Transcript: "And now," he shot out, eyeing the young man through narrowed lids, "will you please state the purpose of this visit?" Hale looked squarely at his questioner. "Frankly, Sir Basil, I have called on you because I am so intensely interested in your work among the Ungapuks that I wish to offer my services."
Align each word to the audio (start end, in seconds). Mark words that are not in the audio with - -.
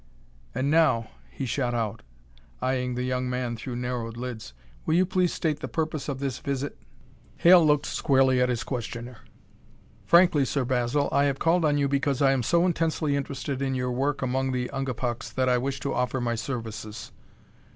"And 0.55 0.71
now," 0.71 1.11
he 1.29 1.45
shot 1.45 1.75
out, 1.75 2.01
eyeing 2.59 2.95
the 2.95 3.03
young 3.03 3.29
man 3.29 3.55
through 3.55 3.75
narrowed 3.75 4.17
lids, 4.17 4.53
"will 4.83 4.95
you 4.95 5.05
please 5.05 5.31
state 5.31 5.59
the 5.59 5.67
purpose 5.67 6.09
of 6.09 6.17
this 6.17 6.39
visit?" 6.39 6.75
Hale 7.37 7.63
looked 7.63 7.85
squarely 7.85 8.41
at 8.41 8.49
his 8.49 8.63
questioner. 8.63 9.17
"Frankly, 10.07 10.43
Sir 10.43 10.65
Basil, 10.65 11.07
I 11.11 11.25
have 11.25 11.37
called 11.37 11.63
on 11.63 11.77
you 11.77 11.87
because 11.87 12.19
I 12.19 12.31
am 12.31 12.41
so 12.41 12.65
intensely 12.65 13.15
interested 13.15 13.61
in 13.61 13.75
your 13.75 13.91
work 13.91 14.23
among 14.23 14.53
the 14.53 14.71
Ungapuks 14.73 15.31
that 15.35 15.47
I 15.47 15.59
wish 15.59 15.79
to 15.81 15.93
offer 15.93 16.19
my 16.19 16.33
services." 16.33 17.11